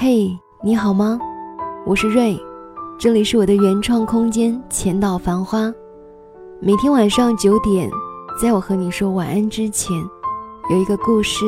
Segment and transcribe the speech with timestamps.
[0.00, 1.18] 嘿，你好吗？
[1.84, 2.38] 我是瑞，
[2.96, 5.74] 这里是我的原创空间浅岛繁花。
[6.60, 7.90] 每天晚上九点，
[8.40, 9.92] 在我和你说晚安之前，
[10.70, 11.44] 有一个故事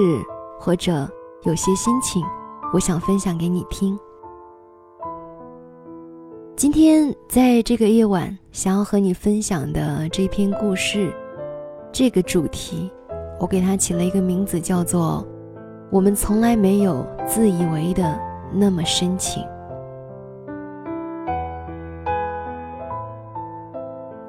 [0.58, 1.08] 或者
[1.44, 2.24] 有些心情，
[2.74, 3.96] 我想分享给你听。
[6.56, 11.14] 今天在这个夜晚，想要和你分享的这篇故事，
[11.92, 12.90] 这个主题，
[13.38, 15.24] 我给它起了一个名字，叫做
[15.88, 18.18] “我们从来没有自以为的
[18.52, 19.42] 那么深情”。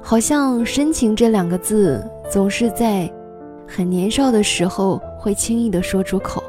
[0.00, 3.10] 好像“深情”这两个字，总是在
[3.66, 6.42] 很年少的时候会轻易的说出口，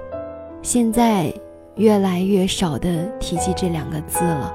[0.61, 1.33] 现在
[1.75, 4.53] 越来越少的提及这两个字了。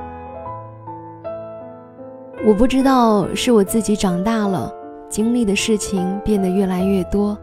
[2.46, 4.72] 我不知道是我自己长大了，
[5.08, 7.38] 经历的事情变得越来越多，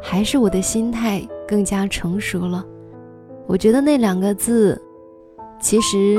[0.00, 2.64] 还是我的心态更加成熟了。
[3.46, 4.80] 我觉得那两个字，
[5.60, 6.16] 其实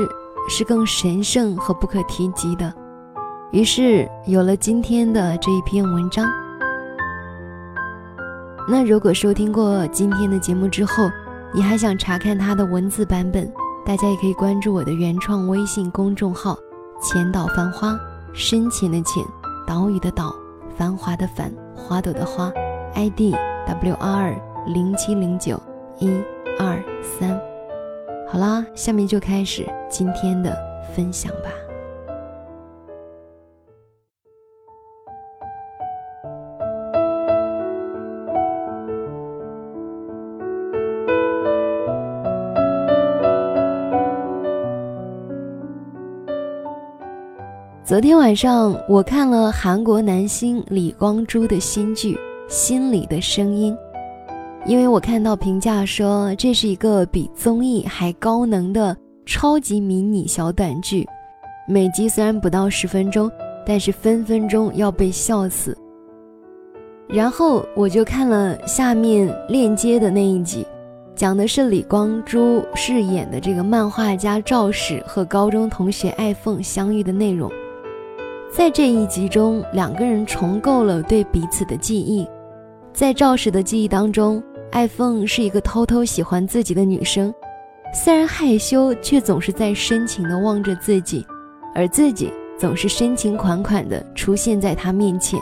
[0.48, 2.72] 是更神圣和不可提及的。
[3.52, 6.30] 于是有了今天的这一篇文章。
[8.68, 11.10] 那如果收听过今天的节目之后，
[11.52, 13.52] 你还想查看它的文字版本，
[13.84, 16.56] 大家也可以关注我的原创微信公众号
[17.02, 17.98] “浅岛繁花”。
[18.32, 19.24] 深浅的浅，
[19.66, 20.32] 岛屿的岛，
[20.78, 22.48] 繁华的繁，花朵的花
[22.94, 23.34] ，ID
[23.66, 25.60] W R 零七零九
[25.98, 26.08] 一
[26.60, 27.49] 二三。
[28.32, 30.56] 好啦，下面就开始今天的
[30.94, 31.50] 分享吧。
[47.84, 52.14] 昨天晚上我看了韩国男星李光洙的新剧
[52.48, 53.76] 《心里的声音》，
[54.66, 61.06] 因为我看到评价说这是一个比综艺还高能的超级迷你小短剧，
[61.66, 63.30] 每集虽然不到十分钟，
[63.66, 65.76] 但是分分钟要被笑死。
[67.08, 70.64] 然后我就看了下面链接的那一集，
[71.16, 77.50] 讲的是李光洙饰演的这个漫画家赵史和高中同学爱凤相遇的内容。
[78.52, 82.28] 在这一集中，两个人重构了对彼此的记忆。
[82.92, 87.32] 在赵史的记忆当中，爱凤是一个偷偷喜欢自己的女生，
[87.92, 91.26] 虽然害羞，却总是在深情地望着自己，
[91.74, 95.40] 而自己总是深情款款地出现在他面前。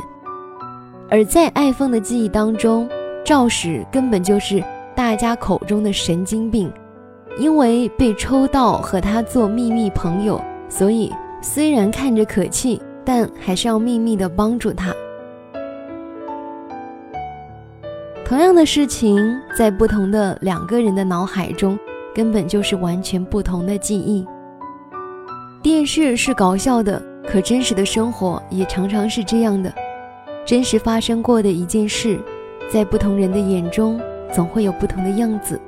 [1.11, 2.89] 而在爱凤的记忆当中，
[3.25, 4.63] 赵史根本就是
[4.95, 6.73] 大家口中的神经病，
[7.39, 11.13] 因为被抽到和他做秘密朋友，所以
[11.43, 12.81] 虽然看着可气。
[13.11, 14.95] 但还是要秘密的帮助他。
[18.29, 21.79] 同样的事情，在不同的两个人的脑海中，
[22.15, 24.23] 根本就是完全不同的记忆。
[25.63, 29.73] 电视是搞笑的，可真实的生活也常常是这样的。
[30.45, 32.21] 真实发生过的一件事，
[32.71, 33.99] 在不同人的眼中，
[34.31, 35.59] 总会有不同的样子。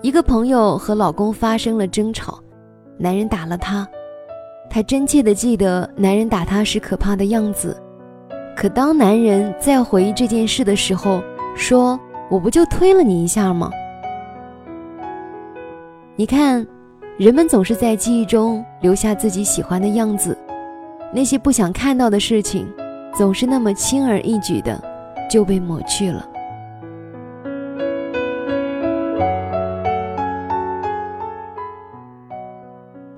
[0.00, 2.40] 一个朋友和老公发生了争吵，
[2.96, 3.86] 男人打了她。
[4.70, 7.78] 她真切地记得男人打她时可怕的样子，
[8.56, 11.22] 可当男人在回忆这件事的时候，
[11.54, 12.00] 说
[12.30, 13.70] ：“我不就推了你一下吗？”
[16.16, 16.66] 你看，
[17.18, 20.36] 人们总是在记忆中留下自己喜欢的样子，
[21.12, 22.66] 那些不想看到的事情，
[23.14, 24.82] 总是那么轻而易举的
[25.28, 26.26] 就被抹去了。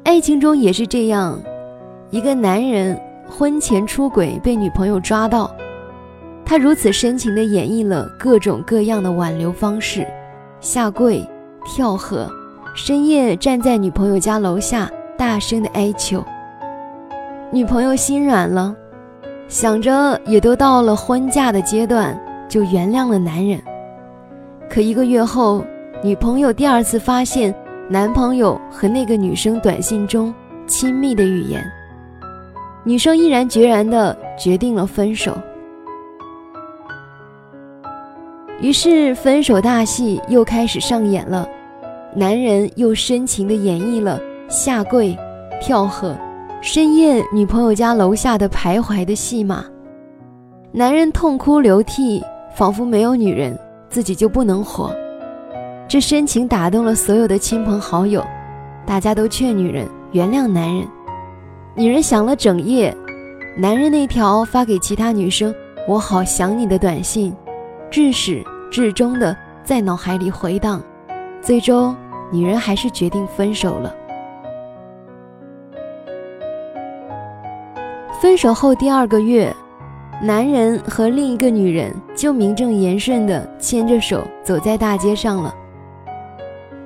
[0.02, 1.40] 爱情中也是这样，
[2.10, 5.54] 一个男人婚前出轨被女朋友抓到，
[6.44, 10.06] 他如此深情地演绎了各种各样的挽留方式：
[10.60, 11.24] 下跪、
[11.64, 12.30] 跳河、
[12.74, 16.24] 深夜站在女朋友家楼下大声的哀求。
[17.52, 18.74] 女朋友心软了，
[19.46, 22.18] 想着也都到了婚嫁的阶段，
[22.48, 23.60] 就原谅了男人。
[24.68, 25.64] 可一个月后，
[26.02, 27.54] 女朋友第二次发现。
[27.90, 30.34] 男朋友和那个女生短信中
[30.66, 31.64] 亲密的语言，
[32.84, 35.36] 女生毅然决然的决定了分手。
[38.60, 41.48] 于是分手大戏又开始上演了，
[42.14, 45.16] 男人又深情的演绎了下跪、
[45.60, 46.16] 跳河、
[46.60, 49.64] 深夜女朋友家楼下的徘徊的戏码。
[50.72, 52.22] 男人痛哭流涕，
[52.54, 53.56] 仿佛没有女人
[53.88, 54.94] 自己就不能活。
[55.86, 58.24] 这深情打动了所有的亲朋好友，
[58.84, 60.86] 大家都劝女人原谅男人。
[61.78, 62.92] 女人想了整夜，
[63.56, 65.54] 男人那条发给其他女生
[65.86, 67.32] “我好想你”的短信，
[67.88, 70.82] 至始至终的在脑海里回荡。
[71.40, 71.94] 最终，
[72.32, 73.94] 女人还是决定分手了。
[78.20, 79.54] 分手后第二个月，
[80.20, 85.54] 男人和另一个女人就名正言顺的牵着手走在大街上了。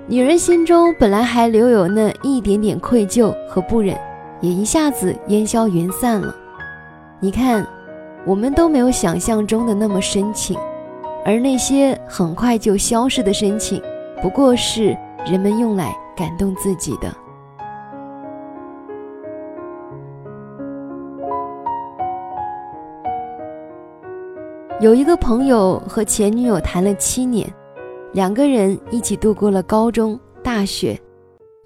[0.06, 3.97] 女人心中本来还留有那一点点愧疚和不忍，
[4.43, 6.35] 也一下子烟消云散了。
[7.19, 7.67] 你看，
[8.27, 10.59] 我们都没有想象中的那么深情，
[11.25, 13.83] 而那些很快就消失的深情，
[14.21, 14.94] 不过是
[15.25, 17.11] 人们用来感动自己的。
[24.81, 27.50] 有一个朋友和前女友谈了七年。
[28.12, 31.00] 两个人一起度过了高中、大学，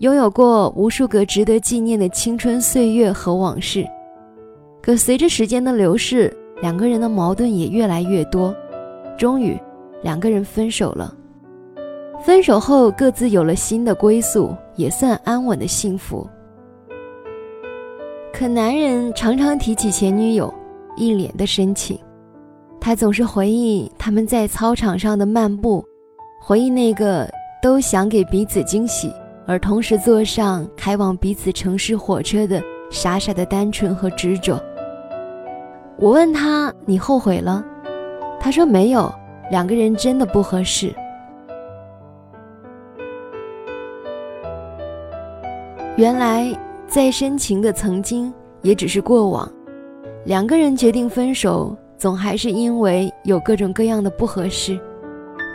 [0.00, 3.86] 拥有过无数个值得纪念的青春岁月和往事。
[4.82, 8.54] 可随着时间的流逝，两个人的矛盾也越来越多，
[9.16, 9.58] 终于，
[10.02, 11.14] 两个人分手了。
[12.22, 16.28] 分手后，各自有了新的归宿，也算安稳的幸福。
[18.34, 20.52] 可男人常常提起前女友，
[20.94, 21.98] 一脸的深情，
[22.78, 25.82] 他总是回忆他们在操场上的漫步。
[26.38, 27.26] 回忆那个
[27.62, 29.10] 都想给彼此惊喜，
[29.46, 34.60] 而同时坐上开往彼此城市火车的傻傻的单纯和执着。
[35.98, 37.64] 我问他：“你后悔了？”
[38.40, 39.10] 他说：“没有，
[39.50, 40.92] 两个人真的不合适。”
[45.96, 46.54] 原来
[46.86, 49.50] 再深情的曾经也只是过往，
[50.26, 54.78] 两个人决定分手，总还是因为有各种各样的不合适。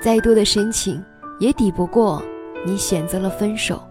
[0.02, 1.00] 再多的深情，
[1.40, 2.20] 也抵不过
[2.66, 3.82] 你选择了分手。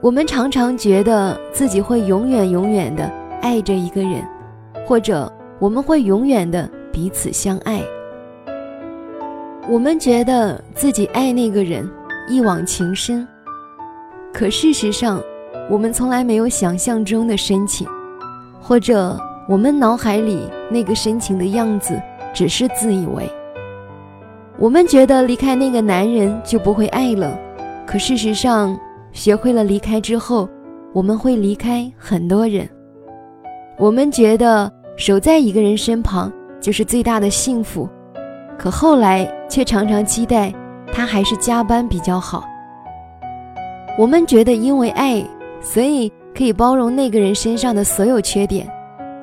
[0.00, 3.04] 我们常常觉得自己会永远永远的
[3.42, 4.26] 爱着一个人，
[4.86, 7.82] 或者我们会永远的彼此相爱。
[9.68, 11.88] 我们觉得自己爱那个人
[12.28, 13.26] 一往情深，
[14.32, 15.20] 可事实上。
[15.70, 17.86] 我们从来没有想象中的深情，
[18.58, 19.18] 或者
[19.48, 21.98] 我们脑海里那个深情的样子
[22.34, 23.26] 只是自以为。
[24.58, 27.38] 我们觉得离开那个男人就不会爱了，
[27.86, 28.78] 可事实上，
[29.10, 30.46] 学会了离开之后，
[30.92, 32.68] 我们会离开很多人。
[33.78, 36.30] 我们觉得守在一个人身旁
[36.60, 37.88] 就是最大的幸福，
[38.58, 40.52] 可后来却常常期待
[40.92, 42.44] 他还是加班比较好。
[43.96, 45.24] 我们觉得因为爱。
[45.60, 48.64] 所以可以包容那个人身上的所有缺点，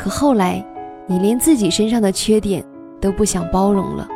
[0.06, 0.64] 可后来，
[1.08, 2.64] 你连自己身上的缺点
[3.02, 4.08] 都不想包容了。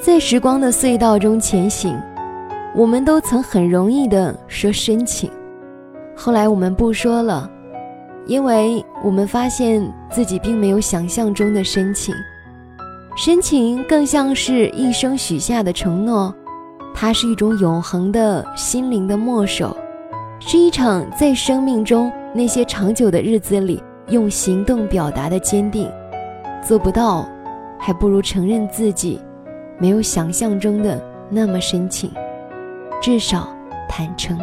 [0.00, 2.00] 在时光的隧道中前行，
[2.76, 5.28] 我们都曾很容易的说深情，
[6.14, 7.50] 后来我们不说了，
[8.26, 9.82] 因为我们发现
[10.12, 12.14] 自己并没有想象中的深情，
[13.16, 16.32] 深情更像是一生许下的承诺。
[16.94, 19.76] 它是一种永恒的心灵的默守，
[20.42, 25.88] 是一场在生命中那些长久的日子里用行动表达的坚定。
[26.66, 27.28] 做不到，
[27.78, 29.20] 还不如承认自己
[29.78, 32.10] 没有想象中的那么深情，
[33.00, 33.48] 至少
[33.88, 34.38] 坦诚。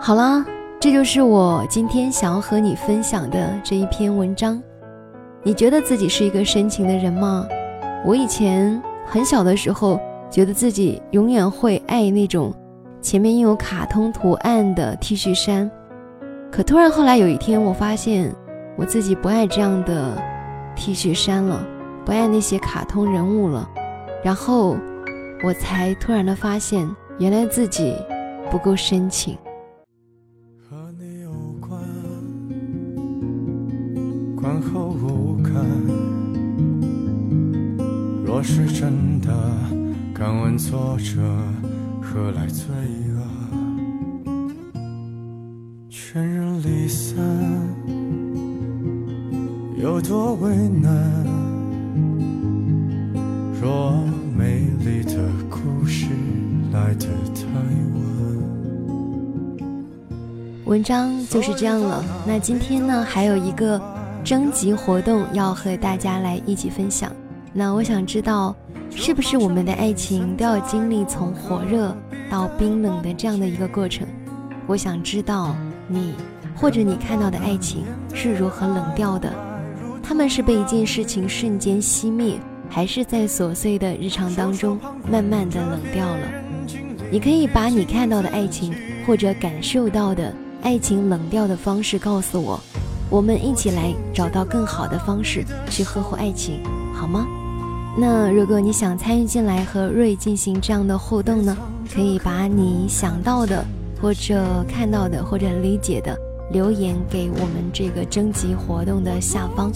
[0.00, 0.44] 好啦。
[0.80, 4.62] 这就是我今天想要和你分享的这一篇文章。
[5.46, 7.46] 你觉得自己是一个深情的人吗？
[8.02, 12.50] 我以前很小的时候，觉得自己永远会爱那种
[13.02, 15.70] 前面印有卡通图案的 T 恤衫。
[16.50, 18.34] 可突然后来有一天，我发现
[18.74, 20.16] 我自己不爱这样的
[20.74, 21.62] T 恤衫了，
[22.06, 23.68] 不爱那些卡通人物了。
[24.22, 24.78] 然后
[25.44, 27.94] 我才突然的发现，原来自己
[28.50, 29.36] 不够深情。
[34.44, 35.54] 观后无感。
[38.26, 39.32] 若是真的，
[40.12, 41.22] 敢问作者
[42.02, 42.66] 何来罪
[43.08, 44.76] 恶？
[45.88, 47.16] 全人离散，
[49.78, 51.24] 有多为难？
[53.62, 53.94] 若
[54.36, 56.08] 美丽的故事
[56.70, 57.46] 来得太
[57.94, 58.04] 晚。
[60.66, 62.04] 文章就是这样了。
[62.26, 63.93] 那今天呢，还有一个。
[64.24, 67.12] 征集活动要和大家来一起分享，
[67.52, 68.56] 那我想知道，
[68.90, 71.94] 是不是我们的爱情都要经历从火热
[72.30, 74.08] 到冰冷的这样的一个过程？
[74.66, 75.54] 我想知道
[75.86, 76.14] 你
[76.56, 79.30] 或者你看到的爱情是如何冷掉的，
[80.02, 82.38] 他们是被一件事情瞬间熄灭，
[82.70, 86.26] 还是在琐碎的日常当中慢慢的冷掉了？
[87.12, 88.74] 你可以把你看到的爱情
[89.06, 92.58] 或者感受到的爱情冷掉的方式告诉我，
[93.14, 96.58] 我们一起来找到更好的方式去呵护爱情，
[96.92, 97.24] 好吗？
[97.96, 101.56] 那如果你想参与进来和瑞进行这样的互动呢，
[101.94, 103.64] 可以把你想到的
[104.02, 106.18] 或者看到的或者理解的
[106.50, 109.70] 留言给我们这个征集活动的下方，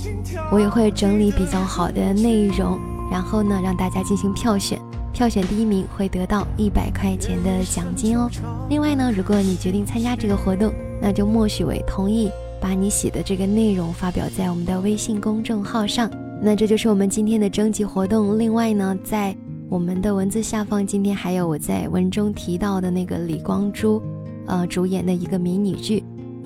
[0.50, 2.76] 我也会整理比较好的内容，
[3.08, 4.80] 然后呢让大家进行票选，
[5.12, 8.28] 票选第一名会得到一百块钱的奖金哦。
[8.68, 12.28] 另外呢，如果你决定参加这个活动，那就默许为同意
[12.60, 16.10] 把你写的这个内容发表在我们的微信公众号上。
[16.40, 18.38] 那这就是我们今天的征集活动。
[18.38, 19.36] 另外呢，在
[19.68, 24.00] 我们的文字下方，今天还有我在文中提到的那个李光洙，
[24.46, 26.04] 呃，主演的一个迷你剧，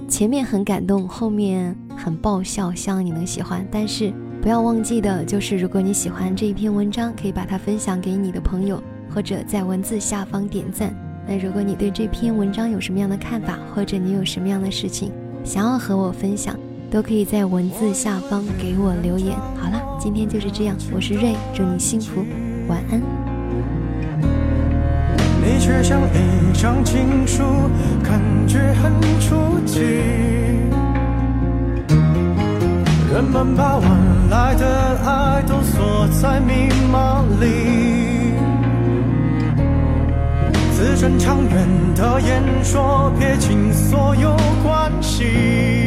[0.09, 3.66] 前面很感动，后面很爆笑，希望你能喜欢。
[3.71, 8.83] 但是不要忘记的就是，如果你喜欢这一篇文章，可以把它分享给你的朋友，
[9.14, 10.92] 或者在文字下方点赞。
[11.28, 15.12] 那如果你对这篇文章有什么样的看法，或者你有什么样的事情
[15.45, 16.55] 想要和我分享？
[16.91, 19.35] 都可以在文字下方给我留言。
[19.57, 22.23] 好了，今天就是这样，我是瑞，祝你幸福，
[22.69, 23.01] 晚安。
[25.41, 27.43] 你却像一张情书，
[28.05, 29.81] 感觉很初级。
[33.11, 33.91] 人们把晚
[34.31, 37.92] 来的爱都锁在密码里，
[40.83, 45.82] 字正腔圆的演说，撇清所有关系。